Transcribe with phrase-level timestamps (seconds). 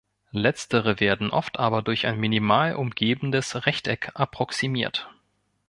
[0.31, 5.11] Letztere werden oft aber durch ein minimal umgebendes Rechteck approximiert.